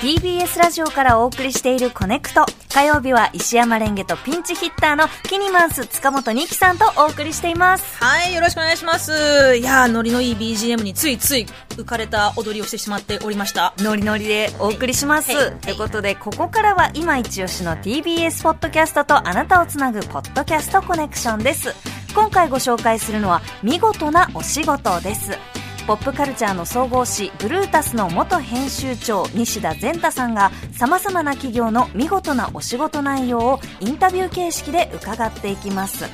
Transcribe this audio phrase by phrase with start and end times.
[0.00, 2.46] TBS ラジオからお送りしているコネクト。
[2.72, 8.02] 火曜日は石山レンゲとピンチヒッターのキニマンス塚本二木さんとお送りしています。
[8.02, 9.58] はい、よろしくお願いします。
[9.58, 13.74] いやー、ノリのいい BGM についつい浮かれた踊りをしてしまっておりました。
[13.76, 15.36] ノリノリでお送りします。
[15.36, 21.74] はいはいということで、ここからは今一押しの TBS ポッドキャストとあなたをつなぐポッドキャストコネクションです。
[22.14, 25.59] 今回ご紹介するのは見事なお仕事です。
[25.90, 36.04] ポップカルチャーの総合誌ブルータスの元編集長西田善太さんが様々な企業の見事なお仕事内容をインタビュー形式で伺っていきます。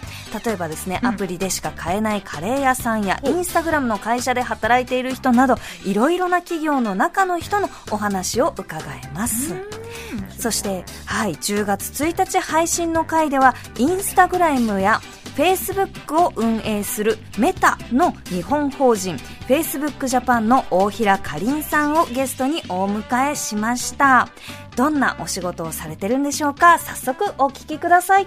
[0.43, 9.57] 例えばですね、アプリでしか買えないカレー屋さんやインスタグラムの会社で働いている人などいろいろな企業の中の人のお話を伺えます。
[10.39, 15.03] そして、はい、10月1日配信の回ではインスタグラムや
[15.37, 24.31] フェイスブックを運営するメタの日本法人フェイスブックジャパンの大平かりんさんをゲストにお迎えしました。
[24.77, 26.79] どんなお仕事をされてるんでしょうか？
[26.79, 28.27] 早速お聞きください。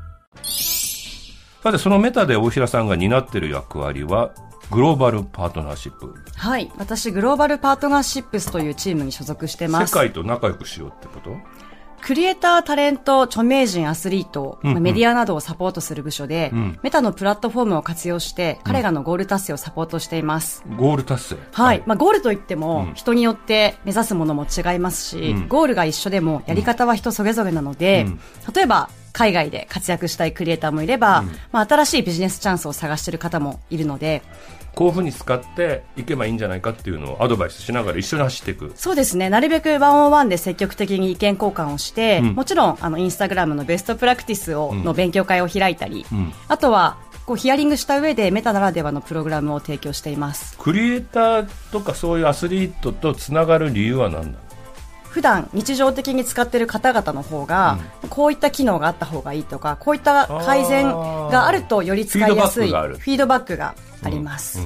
[1.63, 4.31] さてそのメタで大平さんが担っている役割は
[4.71, 6.15] グローバルパートナーシップ。
[6.35, 6.71] はい。
[6.77, 9.91] 私、グローバルパートナーシップスというチームに所属してます。
[9.91, 11.35] 世界と仲良くしようってこと？
[12.01, 14.81] クリエイター、タレント、著名人、アスリート、うんうん。
[14.81, 16.79] メディアなどをサポートする部署で、ん。
[16.81, 20.63] メタのプラットフォームを活用して、彼らのゴール達成をサポートしています。
[20.77, 21.37] ゴール達成。
[21.51, 21.83] はい。
[21.85, 22.93] まあ、ゴールといっても、うん。
[22.95, 25.47] 人によって目指すものも違いますし、うん。
[25.47, 28.19] ゴールが一緒でも、やり方は人それぞれなので、うん。
[28.51, 34.21] 例えば、海外で活躍したいクリエイターもいれば、まあ、新しいビジネスチャンスを探している方もいるので、
[34.73, 38.71] こういうふうに使っていけばいいんじゃないかっていうのをアドバイスしながら一緒に走っていく。
[38.75, 39.29] そうですね。
[39.29, 42.35] なるべくワンオンワンで積極的に意見交換をして、うん。
[42.35, 44.85] もちろん、あの、インスタグラムのベストプラクティスを、ん。
[44.85, 46.33] の勉強会を開いたり、ん。
[46.47, 50.57] あとは、こう、ヒアリングした上でメタならではのプログラムを提供しています。
[50.57, 54.50] クリエイターとかそういうアスリートとつながる理由は何なの？
[55.11, 57.79] 普段日常的に使っている方々の方が、
[58.09, 62.97] こういった機能があった方がいいとか、こういった改善があるとより使いやすいフィードバックがある。
[62.97, 64.65] フィードバックがあります。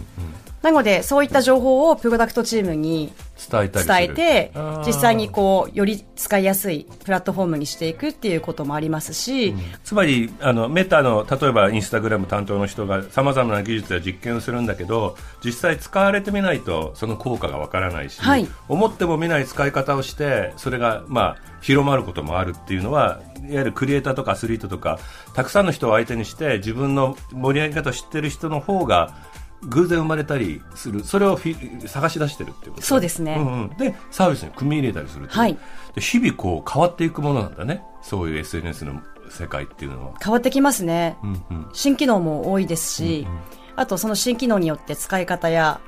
[0.66, 3.14] なので、そういった情報をプロダクトチームに
[3.52, 4.52] 伝えた伝えて
[4.84, 18.48] 実際にこうより使いやすいプラットフォームにしていくっていうこともありますし、つまりあのメタの例えばインスタグラム担当の人がさまざまな技術や実験をするんだけど実際使われてみないとその効果がわからないし、はい。
[18.68, 24.98] 思っても見ない使い方をしてそれが、まあ、広まることもあるっていうのはいわゆるクリエイターとかアスリートとか
[25.36, 29.14] たくさんの人を相手にして自分の盛り上げ方を知ってる人の方が
[29.66, 31.40] 偶然生まれたりするそれを
[31.88, 33.38] 探し出してるってことそうですね。
[33.38, 33.70] んうん。
[33.78, 35.58] でサービスに組み入れたりするはい。
[35.94, 37.84] で日々こう変わっていくものなんだね。
[38.02, 40.14] そういう SNS の世界っていうのは。
[40.24, 41.68] 変わってきますね、うんうん。
[41.74, 43.28] 新機能も多いですし、
[43.76, 45.82] あとその新機能によって使い方や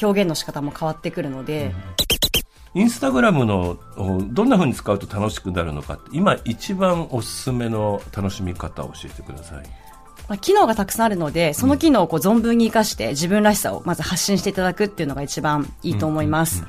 [0.00, 1.74] 表現の仕方も変わってくるので、
[2.74, 9.83] インスタグラムのおどんな風に使うと楽しくなるのか今一番おすすめの楽しみ方を教えてください。
[10.28, 16.64] まあ、機能がたくさんあるので、その機能をこう存分に活かして自分らしさをまず発信していただくっていうのが一番いいと思います。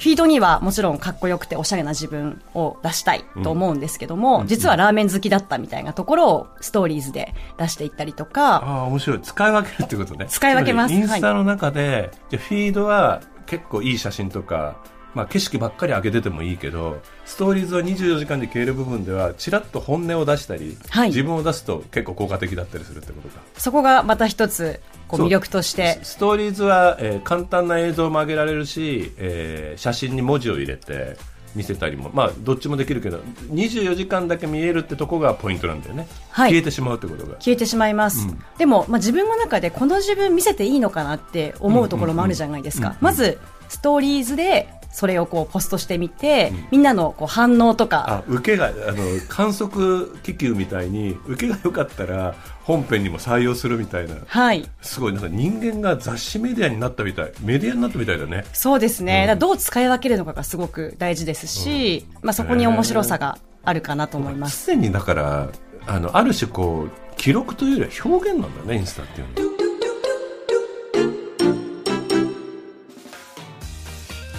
[0.00, 9.20] フィードにはもちろんかっこよくておしゃれな自分を出したいと思うんですけども、実はラーメン好きだったみたいなところをストーリーズで出していったりとか、ああ面白い。
[9.20, 10.26] 使い分けるってことね。
[10.30, 10.94] 使い分けます。
[10.94, 14.76] インスタの中で、じゃあフィードは結構いい写真とか、
[15.14, 21.08] まあ、景色ばっかり上げててもいいけどストーリーズは24時間で消える部分ではちらっと本音を出したり、はい。
[21.08, 25.98] 自分を出すと結構効果的だったりするってことかそこがまた一つこう魅力として。
[26.02, 31.16] スストーリーズは、えー簡単な映像も上げられるし、えー写真に文字を入れて
[31.54, 33.18] 見せたりもまあどっちもできるけど
[33.50, 36.50] 24時間だけ見えるってとこがポイントなんだよね、はい。
[36.50, 37.34] 消えてしまうってことが。
[37.34, 38.42] 消えてしまいます、うん。
[38.58, 48.04] でも、まあ、自分の中でこの自分見せていいのかなって思うところもあるじゃないですか、まずストーリーズでそれをこうポストしてみて、みんなのこう反応とか。
[48.08, 48.96] あ受けがあの
[49.28, 52.34] 観測気球みたいに受けが良かったら
[52.64, 54.16] 本編にも採用するみたいな。
[54.26, 54.68] はい。
[54.80, 57.32] すごいなんか人間が雑誌メディアになったみたい。
[57.42, 58.44] メディアになったみたいだね。
[58.52, 59.38] そうですね、うん。
[59.38, 65.48] どう使い分けるのかがすごく大事ですし、まあ、そこに面白さがあるかなと思います、常にだから
[65.86, 69.59] あのある種こう記録というよりは表現なんだねインスタっていうのは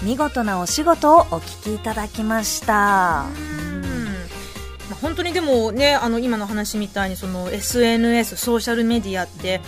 [0.02, 3.26] 見事なお仕事をお聞きいただきました。
[5.00, 9.60] 本当にでもねあの今の話みたいにその SNS ソーシャルメディアって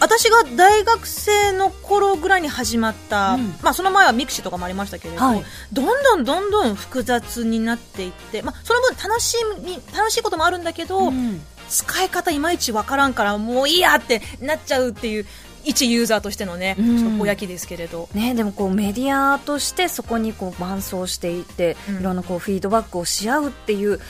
[0.00, 3.46] 私が大学生の頃ぐらいに始まった、うん。
[3.62, 5.44] まあ、その前はミクシーとかもありましたけれど、はい。
[5.72, 11.40] どんどんどんどん複雑になっていって、まあ、その分楽しみ楽しいこともあるんだけど、うん。
[11.68, 15.26] 使い方いまいちわからんからもういいやってなっちゃうっていう
[15.66, 18.08] 一ユーザーとしてのね、うんちょっとぼやきですけれど。
[18.14, 24.00] ね、でもこうメディアとしてそこにこう伴走していて、うんいろんなこうフィードバックをし合うっていう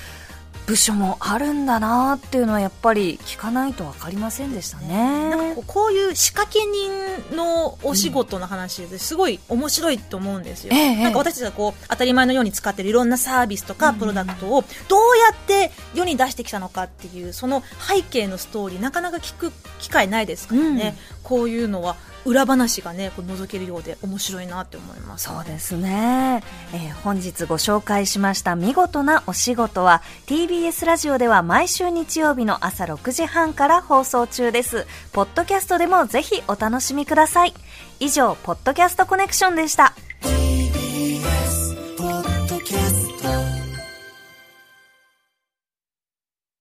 [0.66, 5.30] 部署もあるんだなっていうのはやっぱり聞かないと分かりませんでしたね。
[5.30, 10.72] なんかこういう仕掛け人のお仕事の話ですごい面白いと思うんですよ。
[10.74, 20.96] ええなんか私たちがこう当たり前のように使っているいろんなサービスとかプロダクトをどうやって世に出してきたのかっていうその背景のストーリーなかなか聞く機会ないですからね。
[21.22, 21.96] こういうのは
[22.26, 25.28] 裏話がねこう覗けるようで面白いなって思います。
[25.28, 26.43] そうですね、
[26.75, 34.87] えー本日ご紹介しました見事なお仕事は TBS ラジオでは毎週日曜日の朝6時半から放送中です。
[35.12, 37.55] ポッドキャストでもぜひお楽しみください。
[38.00, 39.94] 以上ポッドキャストコネクションでした。